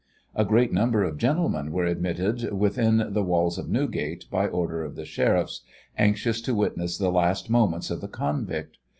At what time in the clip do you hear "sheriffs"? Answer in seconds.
5.05-5.61